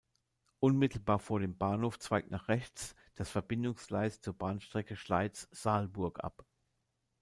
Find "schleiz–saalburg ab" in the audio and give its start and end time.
4.95-6.43